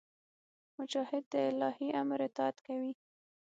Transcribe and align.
مجاهد 0.79 1.23
د 1.33 1.35
الهي 1.49 1.87
امر 2.01 2.19
اطاعت 2.29 2.57
کوي. 2.67 2.93